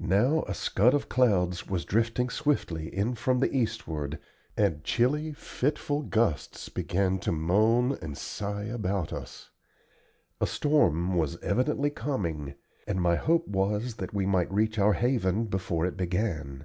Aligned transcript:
Now 0.00 0.42
a 0.44 0.54
scud 0.54 0.94
of 0.94 1.10
clouds 1.10 1.68
was 1.68 1.84
drifting 1.84 2.30
swiftly 2.30 2.88
in 2.96 3.14
from 3.14 3.40
the 3.40 3.54
eastward, 3.54 4.18
and 4.56 4.82
chilly, 4.82 5.34
fitful 5.34 6.00
gusts 6.00 6.70
began 6.70 7.18
to 7.18 7.30
moan 7.32 7.98
and 8.00 8.16
sigh 8.16 8.64
about 8.64 9.12
us. 9.12 9.50
A 10.40 10.46
storm 10.46 11.14
was 11.18 11.36
evidently 11.42 11.90
coming, 11.90 12.54
and 12.86 13.02
my 13.02 13.16
hope 13.16 13.46
was 13.46 13.96
that 13.96 14.14
we 14.14 14.24
might 14.24 14.50
reach 14.50 14.78
our 14.78 14.94
haven 14.94 15.44
before 15.44 15.84
it 15.84 15.98
began. 15.98 16.64